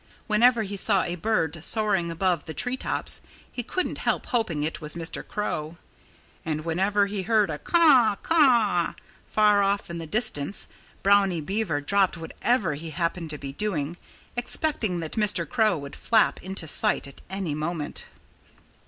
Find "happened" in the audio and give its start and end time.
12.89-13.29